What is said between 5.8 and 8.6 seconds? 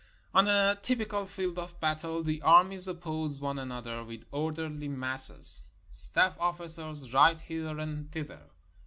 Staff ofiicers ride hither and thither.